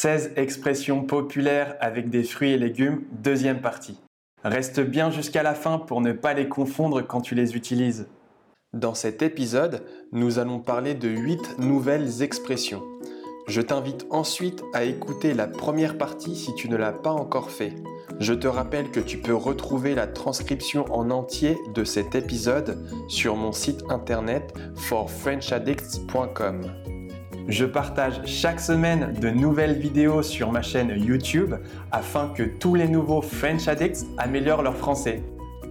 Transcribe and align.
16 0.00 0.32
expressions 0.36 1.02
populaires 1.02 1.76
avec 1.78 2.08
des 2.08 2.22
fruits 2.22 2.52
et 2.52 2.56
légumes, 2.56 3.02
deuxième 3.12 3.60
partie. 3.60 4.00
Reste 4.42 4.80
bien 4.80 5.10
jusqu'à 5.10 5.42
la 5.42 5.52
fin 5.52 5.78
pour 5.78 6.00
ne 6.00 6.12
pas 6.12 6.32
les 6.32 6.48
confondre 6.48 7.02
quand 7.02 7.20
tu 7.20 7.34
les 7.34 7.54
utilises. 7.54 8.08
Dans 8.72 8.94
cet 8.94 9.20
épisode, 9.20 9.84
nous 10.12 10.38
allons 10.38 10.58
parler 10.58 10.94
de 10.94 11.10
8 11.10 11.58
nouvelles 11.58 12.22
expressions. 12.22 12.82
Je 13.46 13.60
t'invite 13.60 14.06
ensuite 14.08 14.62
à 14.72 14.84
écouter 14.84 15.34
la 15.34 15.46
première 15.46 15.98
partie 15.98 16.34
si 16.34 16.54
tu 16.54 16.70
ne 16.70 16.78
l'as 16.78 16.92
pas 16.92 17.12
encore 17.12 17.50
fait. 17.50 17.74
Je 18.20 18.32
te 18.32 18.46
rappelle 18.46 18.90
que 18.90 19.00
tu 19.00 19.18
peux 19.18 19.34
retrouver 19.34 19.94
la 19.94 20.06
transcription 20.06 20.86
en 20.94 21.10
entier 21.10 21.58
de 21.74 21.84
cet 21.84 22.14
épisode 22.14 22.82
sur 23.08 23.36
mon 23.36 23.52
site 23.52 23.82
internet 23.90 24.54
forfrenchaddicts.com. 24.76 26.99
Je 27.48 27.64
partage 27.64 28.20
chaque 28.26 28.60
semaine 28.60 29.12
de 29.20 29.30
nouvelles 29.30 29.78
vidéos 29.78 30.22
sur 30.22 30.52
ma 30.52 30.62
chaîne 30.62 30.94
YouTube 30.96 31.54
afin 31.90 32.28
que 32.28 32.42
tous 32.42 32.74
les 32.74 32.88
nouveaux 32.88 33.22
French 33.22 33.66
Addicts 33.66 34.06
améliorent 34.18 34.62
leur 34.62 34.76
français. 34.76 35.22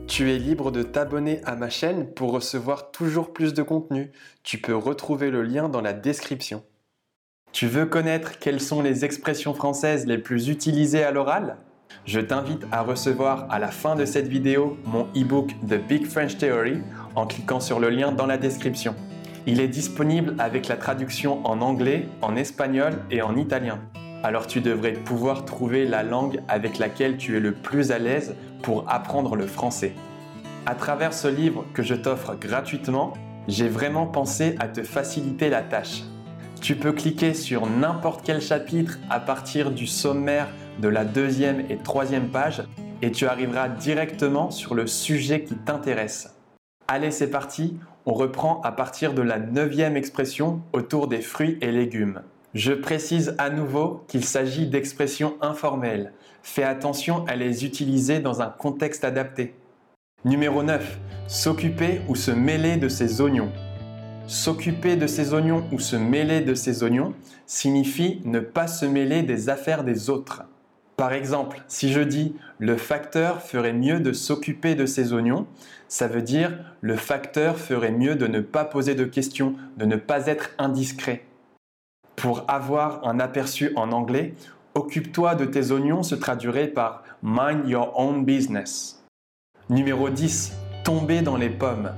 Tu 0.08 0.32
es 0.32 0.40
libre 0.40 0.72
de 0.72 0.84
t'abonner 0.84 1.42
à 1.46 1.56
ma 1.56 1.70
chaîne 1.70 2.12
pour 2.14 2.32
recevoir 2.32 2.92
toujours 2.92 3.32
plus 3.32 3.54
de 3.54 3.62
contenu. 3.62 4.12
Tu 4.44 4.58
peux 4.58 4.76
retrouver 4.76 5.30
le 5.30 5.44
lien 5.44 5.70
dans 5.70 5.82
la 5.82 5.94
description. 5.94 6.64
Tu 7.52 7.68
veux 7.68 7.86
connaître 7.86 8.40
quelles 8.40 8.62
sont 8.62 8.82
les 8.82 9.06
expressions 9.06 9.54
françaises 9.54 10.06
les 10.06 10.18
plus 10.18 10.50
utilisées 10.50 11.04
à 11.04 11.12
l'oral? 11.12 11.58
Je 12.06 12.20
t'invite 12.20 12.66
à 12.72 12.82
recevoir 12.82 13.48
à 13.50 13.60
la 13.60 13.70
fin 13.70 13.96
de 13.96 14.06
cette 14.06 14.28
vidéo 14.28 14.78
mon 14.86 15.04
e-book 15.16 15.56
The 15.68 15.76
Big 15.76 16.06
French 16.06 16.38
Theory 16.38 16.80
en 17.16 17.26
cliquant 17.26 17.60
sur 17.60 17.80
le 17.80 17.90
lien 17.90 18.12
dans 18.12 18.26
la 18.26 18.38
description. 18.38 18.96
Il 19.48 19.62
est 19.62 19.68
disponible 19.68 20.36
avec 20.38 20.68
la 20.68 20.76
traduction 20.76 21.46
en 21.46 21.62
anglais, 21.62 22.08
en 22.22 22.36
espagnol 22.36 22.94
et 23.10 23.22
en 23.22 23.36
italien. 23.36 23.80
Alors 24.22 24.48
tu 24.48 24.60
devrais 24.60 24.94
pouvoir 24.94 25.46
trouver 25.46 25.86
la 25.86 26.04
langue 26.04 26.42
avec 26.48 26.78
laquelle 26.78 27.18
tu 27.18 27.38
es 27.38 27.40
le 27.40 27.54
plus 27.54 27.92
à 27.92 28.00
l'aise 28.00 28.36
pour 28.62 28.84
apprendre 28.90 29.36
le 29.36 29.48
français. 29.48 29.94
À 30.66 30.76
travers 30.76 31.14
ce 31.14 31.28
livre 31.28 31.66
que 31.74 31.84
je 31.84 31.96
t'offre 31.96 32.36
gratuitement, 32.36 33.14
j'ai 33.48 33.70
vraiment 33.70 34.06
pensé 34.06 34.56
à 34.60 34.68
te 34.68 34.84
faciliter 34.84 35.50
la 35.50 35.62
tâche. 35.62 36.04
Tu 36.62 36.76
peux 36.76 36.92
cliquer 36.92 37.34
sur 37.34 37.68
n'importe 37.68 38.22
quel 38.26 38.42
chapitre 38.42 39.00
à 39.10 39.22
partir 39.22 39.72
du 39.72 39.88
sommaire 39.88 40.50
de 40.80 40.90
la 40.90 41.06
deuxième 41.06 41.64
et 41.70 41.78
troisième 41.78 42.28
page 42.28 42.64
et 43.02 43.12
tu 43.12 43.26
arriveras 43.26 43.70
directement 43.70 44.52
sur 44.52 44.76
le 44.76 44.86
sujet 44.86 45.44
qui 45.44 45.56
t'intéresse. 45.56 46.36
Allez, 46.88 47.12
c'est 47.12 47.30
parti, 47.30 47.78
on 48.10 48.14
reprend 48.14 48.60
à 48.62 48.72
partir 48.72 49.14
de 49.14 49.22
la 49.22 49.38
neuvième 49.38 49.96
expression 49.96 50.64
autour 50.74 51.08
des 51.08 51.22
fruits 51.22 51.60
et 51.62 51.72
légumes. 51.72 52.24
Je 52.56 52.74
précise 52.74 53.36
à 53.38 53.52
nouveau 53.52 54.04
qu'il 54.08 54.26
s'agit 54.26 54.66
d'expressions 54.66 55.36
informelles. 55.42 56.12
Fais 56.42 56.64
attention 56.64 57.24
à 57.28 57.36
les 57.36 57.66
utiliser 57.66 58.18
dans 58.20 58.42
un 58.42 58.48
contexte 58.48 59.04
adapté. 59.04 59.54
Numéro 60.26 60.64
9. 60.64 61.00
S'occuper 61.28 62.02
ou 62.08 62.16
se 62.16 62.32
mêler 62.32 62.78
de 62.78 62.90
ses 62.90 63.22
oignons. 63.22 63.52
S'occuper 64.26 64.96
de 64.96 65.06
ses 65.06 65.36
oignons 65.36 65.64
ou 65.72 65.78
se 65.78 65.96
mêler 65.96 66.42
de 66.42 66.56
ses 66.56 66.82
oignons 66.82 67.14
signifie 67.46 68.24
ne 68.26 68.40
pas 68.40 68.66
se 68.66 68.88
mêler 68.88 69.22
des 69.22 69.50
affaires 69.50 69.84
des 69.84 70.10
autres. 70.10 70.49
Par 71.00 71.14
exemple, 71.14 71.62
si 71.70 71.94
je 71.94 72.02
dis 72.02 72.36
le 72.58 72.76
facteur 72.76 73.42
ferait 73.42 73.72
mieux 73.72 74.02
de 74.02 74.12
s'occuper 74.12 74.76
de 74.76 74.86
ses 74.86 75.14
oignons, 75.14 75.48
ça 75.88 76.10
veut 76.10 76.22
dire 76.22 76.52
le 76.82 76.98
facteur 76.98 77.58
ferait 77.58 77.94
mieux 77.94 78.16
de 78.16 78.28
ne 78.28 78.42
pas 78.42 78.66
poser 78.66 78.96
de 78.96 79.06
questions, 79.06 79.56
de 79.78 79.86
ne 79.86 79.96
pas 79.96 80.28
être 80.28 80.50
indiscret. 80.58 81.24
Pour 82.18 82.44
avoir 82.50 83.08
un 83.08 83.22
aperçu 83.22 83.72
en 83.78 83.94
anglais, 83.94 84.34
occupe-toi 84.76 85.36
de 85.36 85.46
tes 85.46 85.72
oignons 85.72 86.04
se 86.04 86.16
traduirait 86.16 86.68
par 86.68 87.04
mind 87.24 87.66
your 87.70 87.98
own 87.98 88.26
business. 88.26 89.02
Numéro 89.70 90.10
10. 90.10 90.52
Tomber 90.84 91.22
dans 91.22 91.38
les 91.38 91.50
pommes. 91.50 91.94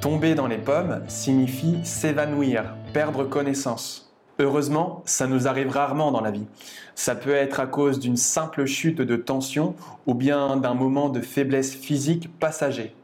Tomber 0.00 0.36
dans 0.36 0.46
les 0.46 0.58
pommes 0.58 1.02
signifie 1.08 1.80
s'évanouir, 1.82 2.76
perdre 2.92 3.24
connaissance. 3.24 4.07
Heureusement, 4.40 5.02
ça 5.04 5.26
nous 5.26 5.48
arrive 5.48 5.70
rarement 5.70 6.12
dans 6.12 6.20
la 6.20 6.30
vie. 6.30 6.46
Ça 6.94 7.16
peut 7.16 7.34
être 7.34 7.58
à 7.58 7.66
cause 7.66 7.98
d'une 7.98 8.16
simple 8.16 8.66
chute 8.66 9.00
de 9.00 9.16
tension 9.16 9.74
ou 10.06 10.14
bien 10.14 10.56
d'un 10.56 10.74
moment 10.74 11.08
de 11.08 11.20
faiblesse 11.20 11.74
physique 11.74 12.30
passager. 12.38 12.94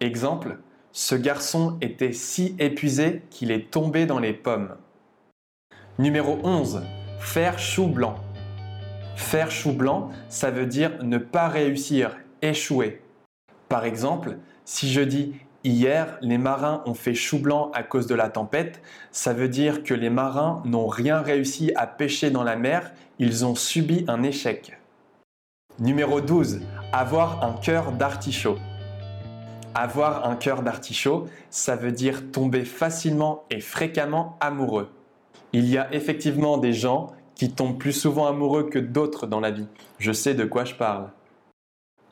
Exemple, 0.00 0.56
ce 0.92 1.14
garçon 1.14 1.76
était 1.82 2.14
si 2.14 2.56
épuisé 2.58 3.22
qu'il 3.28 3.50
est 3.50 3.70
tombé 3.70 4.06
dans 4.06 4.18
les 4.18 4.32
pommes. 4.32 4.74
Numéro 5.98 6.38
11. 6.44 6.82
Faire 7.20 7.58
chou 7.58 7.86
blanc. 7.86 8.16
Faire 9.16 9.50
chou 9.50 9.72
blanc, 9.72 10.08
ça 10.30 10.50
veut 10.50 10.64
dire 10.64 10.92
ne 11.02 11.18
pas 11.18 11.48
réussir, 11.48 12.16
échouer. 12.40 13.02
Par 13.68 13.84
exemple, 13.84 14.38
si 14.64 14.90
je 14.90 15.02
dis 15.02 15.34
Hier, 15.62 16.16
les 16.22 16.38
marins 16.38 16.82
ont 16.86 16.94
fait 16.94 17.12
chou 17.12 17.38
blanc 17.38 17.70
à 17.74 17.82
cause 17.82 18.06
de 18.06 18.14
la 18.14 18.30
tempête. 18.30 18.80
Ça 19.12 19.34
veut 19.34 19.48
dire 19.48 19.82
que 19.82 19.92
les 19.92 20.08
marins 20.08 20.62
n'ont 20.64 20.86
rien 20.86 21.20
réussi 21.20 21.70
à 21.76 21.86
pêcher 21.86 22.30
dans 22.30 22.44
la 22.44 22.56
mer, 22.56 22.92
ils 23.18 23.44
ont 23.44 23.54
subi 23.54 24.06
un 24.08 24.22
échec. 24.22 24.78
Numéro 25.78 26.22
12. 26.22 26.60
Avoir 26.94 27.44
un 27.44 27.52
cœur 27.52 27.92
d'artichaut. 27.92 28.56
Avoir 29.74 30.26
un 30.26 30.34
cœur 30.34 30.62
d'artichaut, 30.62 31.28
ça 31.50 31.76
veut 31.76 31.92
dire 31.92 32.32
tomber 32.32 32.64
facilement 32.64 33.44
et 33.50 33.60
fréquemment 33.60 34.38
amoureux. 34.40 34.88
Il 35.52 35.66
y 35.66 35.76
a 35.76 35.92
effectivement 35.92 36.56
des 36.56 36.72
gens 36.72 37.12
qui 37.34 37.52
tombent 37.52 37.76
plus 37.76 37.92
souvent 37.92 38.26
amoureux 38.26 38.70
que 38.70 38.78
d'autres 38.78 39.26
dans 39.26 39.40
la 39.40 39.50
vie. 39.50 39.66
Je 39.98 40.12
sais 40.12 40.32
de 40.32 40.46
quoi 40.46 40.64
je 40.64 40.74
parle. 40.74 41.10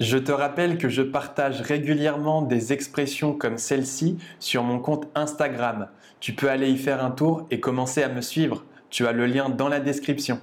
Je 0.00 0.16
te 0.16 0.31
rappelle 0.31 0.78
que 0.78 0.88
je 0.88 1.03
partage 1.03 1.60
régulièrement 1.60 2.42
des 2.42 2.72
expressions 2.72 3.32
comme 3.32 3.59
celle-ci 3.59 4.16
sur 4.38 4.62
mon 4.62 4.78
compte 4.78 5.09
Instagram. 5.16 5.88
Tu 6.20 6.34
peux 6.34 6.48
aller 6.48 6.70
y 6.70 6.76
faire 6.76 7.04
un 7.04 7.10
tour 7.10 7.48
et 7.50 7.59
commencer 7.59 8.04
à 8.04 8.09
me 8.09 8.20
suivre. 8.20 8.64
Tu 8.91 9.09
as 9.09 9.12
le 9.12 9.26
lien 9.26 9.48
dans 9.48 9.69
la 9.69 9.81
description. 9.81 10.38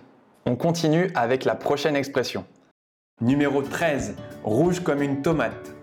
On 0.46 0.58
continue 0.58 1.10
avec 1.16 1.46
la 1.46 1.56
prochaine 1.56 1.96
expression. 1.96 2.46
Numéro 3.22 3.62
13. 3.62 4.18
Rouge 4.44 4.82
comme 4.82 5.02
une 5.02 5.22
tomate. 5.22 5.74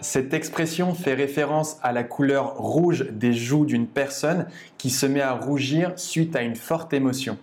Cette 0.00 0.34
expression 0.34 0.92
fait 0.92 1.14
référence 1.14 1.78
à 1.84 1.92
la 1.92 2.02
couleur 2.02 2.56
rouge 2.56 3.06
des 3.12 3.32
joues 3.32 3.66
d'une 3.66 3.86
personne 3.86 4.48
qui 4.78 4.90
se 4.90 5.06
met 5.06 5.20
à 5.20 5.32
rougir 5.32 5.92
suite 5.94 6.34
à 6.34 6.42
une 6.42 6.56
forte 6.56 6.92
émotion. 6.92 7.38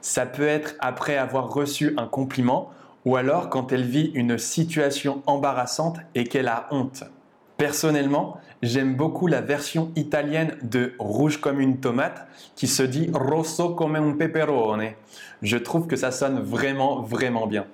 Ça 0.00 0.26
peut 0.26 0.46
être 0.46 0.76
après 0.78 1.16
avoir 1.16 1.52
reçu 1.52 1.94
un 1.96 2.06
compliment 2.06 2.70
ou 3.04 3.16
alors 3.16 3.48
quand 3.48 3.72
elle 3.72 3.84
vit 3.84 4.10
une 4.14 4.38
situation 4.38 5.22
embarrassante 5.26 5.98
et 6.14 6.24
qu'elle 6.24 6.48
a 6.48 6.68
honte. 6.70 7.04
Personnellement, 7.56 8.36
j'aime 8.62 8.94
beaucoup 8.94 9.26
la 9.26 9.40
version 9.40 9.90
italienne 9.96 10.56
de 10.62 10.94
Rouge 11.00 11.40
comme 11.40 11.60
une 11.60 11.78
tomate 11.78 12.28
qui 12.54 12.68
se 12.68 12.84
dit 12.84 13.10
Rosso 13.12 13.70
come 13.70 13.96
un 13.96 14.12
peperone. 14.12 14.90
Je 15.42 15.56
trouve 15.56 15.88
que 15.88 15.96
ça 15.96 16.12
sonne 16.12 16.40
vraiment, 16.40 17.02
vraiment 17.02 17.48
bien. 17.48 17.66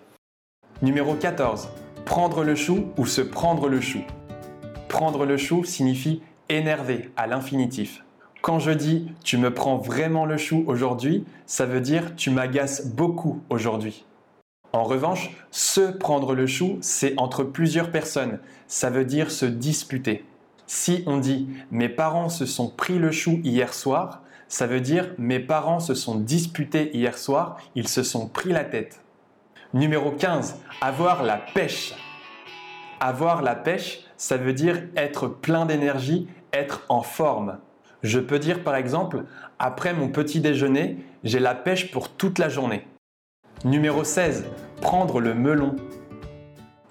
Numéro 0.80 1.14
14. 1.14 1.68
Prendre 2.06 2.44
le 2.44 2.54
chou 2.54 2.86
ou 2.96 3.04
se 3.04 3.20
prendre 3.20 3.68
le 3.68 3.80
chou. 3.82 4.00
Prendre 4.88 5.26
le 5.26 5.36
chou 5.36 5.64
signifie 5.64 6.22
énerver 6.48 7.10
à 7.16 7.26
l'infinitif. 7.26 8.04
Quand 8.40 8.58
je 8.58 8.70
dis 8.70 9.10
tu 9.22 9.38
me 9.38 9.52
prends 9.52 9.76
vraiment 9.76 10.24
le 10.24 10.36
chou 10.36 10.64
aujourd'hui, 10.66 11.24
ça 11.46 11.66
veut 11.66 11.80
dire 11.80 12.16
tu 12.16 12.30
m'agaces 12.30 12.86
beaucoup 12.86 13.40
aujourd'hui. 13.50 14.04
En 14.74 14.82
revanche, 14.82 15.30
se 15.52 15.92
prendre 15.92 16.34
le 16.34 16.48
chou, 16.48 16.78
c'est 16.80 17.14
entre 17.16 17.44
plusieurs 17.44 17.92
personnes. 17.92 18.40
Ça 18.66 18.90
veut 18.90 19.04
dire 19.04 19.30
se 19.30 19.46
disputer. 19.46 20.24
Si 20.66 21.04
on 21.06 21.18
dit 21.18 21.46
mes 21.70 21.88
parents 21.88 22.28
se 22.28 22.44
sont 22.44 22.70
pris 22.70 22.98
le 22.98 23.12
chou 23.12 23.38
hier 23.44 23.72
soir, 23.72 24.22
ça 24.48 24.66
veut 24.66 24.80
dire 24.80 25.14
mes 25.16 25.38
parents 25.38 25.78
se 25.78 25.94
sont 25.94 26.16
disputés 26.16 26.90
hier 26.92 27.16
soir, 27.16 27.58
ils 27.76 27.86
se 27.86 28.02
sont 28.02 28.26
pris 28.26 28.50
la 28.50 28.64
tête. 28.64 29.00
Numéro 29.74 30.10
15, 30.10 30.56
avoir 30.80 31.22
la 31.22 31.36
pêche. 31.36 31.94
Avoir 32.98 33.42
la 33.42 33.54
pêche, 33.54 34.00
ça 34.16 34.38
veut 34.38 34.54
dire 34.54 34.82
être 34.96 35.28
plein 35.28 35.66
d'énergie, 35.66 36.26
être 36.52 36.82
en 36.88 37.02
forme. 37.02 37.58
Je 38.02 38.18
peux 38.18 38.40
dire 38.40 38.64
par 38.64 38.74
exemple, 38.74 39.22
après 39.60 39.94
mon 39.94 40.08
petit 40.08 40.40
déjeuner, 40.40 40.96
j'ai 41.22 41.38
la 41.38 41.54
pêche 41.54 41.92
pour 41.92 42.08
toute 42.08 42.40
la 42.40 42.48
journée. 42.48 42.88
Numéro 43.64 44.04
16, 44.04 44.44
prendre 44.82 45.20
le 45.20 45.32
melon. 45.32 45.76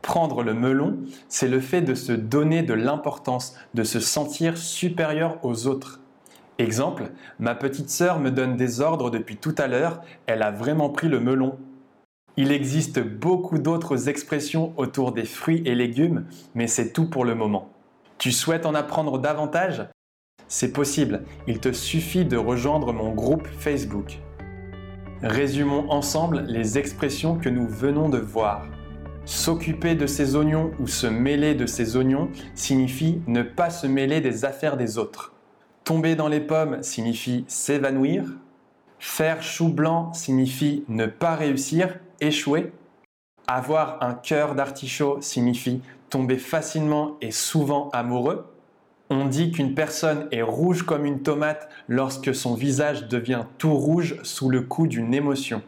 Prendre 0.01 0.41
le 0.41 0.55
melon, 0.55 0.97
c'est 1.29 1.47
le 1.47 1.59
fait 1.59 1.83
de 1.83 1.93
se 1.93 2.11
donner 2.13 2.63
de 2.63 2.73
l'importance, 2.73 3.55
de 3.75 3.83
se 3.83 3.99
sentir 3.99 4.57
supérieur 4.57 5.37
aux 5.43 5.67
autres. 5.67 5.99
Exemple, 6.57 7.11
ma 7.37 7.53
petite 7.53 7.91
sœur 7.91 8.19
me 8.19 8.31
donne 8.31 8.57
des 8.57 8.81
ordres 8.81 9.11
depuis 9.11 9.37
tout 9.37 9.53
à 9.59 9.67
l'heure, 9.67 10.01
elle 10.25 10.41
a 10.41 10.49
vraiment 10.49 10.89
pris 10.89 11.09
le 11.09 11.19
melon. 11.19 11.59
Il 12.37 12.51
existe 12.51 12.99
beaucoup 12.99 13.59
d'autres 13.59 14.09
expressions 14.09 14.73
autour 14.75 15.11
des 15.11 15.25
fruits 15.25 15.61
et 15.65 15.75
légumes, 15.75 16.25
mais 16.55 16.65
c'est 16.65 16.91
tout 16.91 17.07
pour 17.07 17.23
le 17.23 17.35
moment. 17.35 17.69
Tu 18.17 18.31
souhaites 18.31 18.65
en 18.65 18.73
apprendre 18.73 19.19
davantage? 19.19 19.85
C'est 20.47 20.73
possible, 20.73 21.21
il 21.45 21.59
te 21.59 21.71
suffit 21.71 22.25
de 22.25 22.37
rejoindre 22.37 22.93
mon 22.93 23.13
groupe 23.13 23.47
Facebook. 23.59 24.17
Résumons 25.23 25.89
ensemble 25.89 26.43
les 26.49 26.77
expressions 26.77 27.37
que 27.37 27.47
nous 27.47 27.65
venons 27.65 28.09
de 28.09 28.17
voir. 28.17 28.67
S'occuper 29.23 29.95
de 29.95 30.05
ses 30.05 30.35
oignons 30.35 30.71
ou 30.81 30.87
se 30.87 31.07
mêler 31.07 31.55
de 31.55 31.65
ses 31.65 31.95
oignons 31.95 32.29
signifie 32.55 33.21
ne 33.25 33.41
pas 33.41 33.69
se 33.69 33.87
mêler 33.87 34.19
des 34.19 34.43
affaires 34.43 34.75
des 34.75 34.97
autres. 34.97 35.31
Tomber 35.85 36.17
dans 36.17 36.27
les 36.27 36.41
pommes 36.41 36.83
signifie 36.83 37.45
s'évanouir. 37.47 38.25
Faire 38.99 39.41
chou 39.41 39.69
blanc 39.69 40.11
signifie 40.11 40.83
ne 40.89 41.05
pas 41.05 41.35
réussir, 41.35 41.99
échouer. 42.19 42.73
Avoir 43.47 44.03
un 44.03 44.15
cœur 44.15 44.55
d'artichaut 44.55 45.21
signifie 45.21 45.81
tomber 46.09 46.37
facilement 46.37 47.15
et 47.21 47.31
souvent 47.31 47.87
amoureux. 47.93 48.52
On 49.15 49.25
dit 49.25 49.51
qu'une 49.51 49.75
personne 49.75 50.27
est 50.31 50.41
rouge 50.41 50.81
comme 50.81 51.05
une 51.05 51.21
tomate 51.21 51.69
lorsque 51.87 52.33
son 52.33 52.55
visage 52.55 53.07
devient 53.07 53.43
tout 53.59 53.75
rouge 53.75 54.17
sous 54.23 54.49
le 54.49 54.61
coup 54.61 54.87
d'une 54.87 55.13
émotion. 55.13 55.61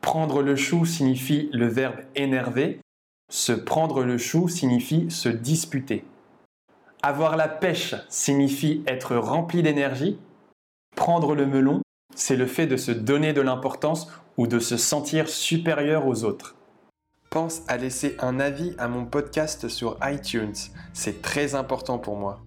Prendre 0.00 0.40
le 0.40 0.56
chou 0.56 0.86
signifie 0.86 1.50
le 1.52 1.66
verbe 1.66 2.00
énerver. 2.14 2.80
Se 3.30 3.52
prendre 3.52 4.04
le 4.04 4.16
chou 4.16 4.48
signifie 4.48 5.10
se 5.10 5.28
disputer. 5.28 6.06
Avoir 7.02 7.36
la 7.36 7.46
pêche 7.46 7.94
signifie 8.08 8.82
être 8.86 9.16
rempli 9.16 9.62
d'énergie. 9.62 10.18
Prendre 10.96 11.34
le 11.34 11.44
melon, 11.44 11.82
c'est 12.14 12.36
le 12.36 12.46
fait 12.46 12.66
de 12.66 12.78
se 12.78 12.90
donner 12.90 13.34
de 13.34 13.42
l'importance 13.42 14.10
ou 14.38 14.46
de 14.46 14.58
se 14.58 14.78
sentir 14.78 15.28
supérieur 15.28 16.06
aux 16.06 16.24
autres. 16.24 16.56
Pense 17.28 17.60
à 17.68 17.76
laisser 17.76 18.16
un 18.18 18.40
avis 18.40 18.74
à 18.78 18.88
mon 18.88 19.04
podcast 19.04 19.68
sur 19.68 19.98
iTunes, 20.02 20.54
c'est 20.94 21.20
très 21.20 21.54
important 21.54 21.98
pour 21.98 22.16
moi. 22.16 22.42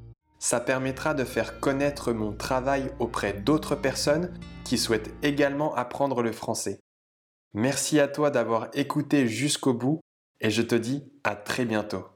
Ça 0.45 0.59
permettra 0.59 1.15
de 1.15 1.23
faire 1.23 1.59
connaître 1.59 2.13
mon 2.13 2.31
travail 2.31 2.91
auprès 2.99 3.33
d'autres 3.33 3.73
personnes 3.73 4.31
qui 4.63 4.77
souhaitent 4.77 5.11
également 5.23 5.73
apprendre 5.73 6.21
le 6.21 6.31
français. 6.31 6.81
Merci 7.55 7.99
à 7.99 8.07
toi 8.07 8.29
d'avoir 8.29 8.67
écouté 8.75 9.27
jusqu'au 9.27 9.73
bout 9.73 10.01
et 10.41 10.51
je 10.51 10.61
te 10.61 10.75
dis 10.75 11.03
à 11.23 11.35
très 11.35 11.65
bientôt. 11.65 12.14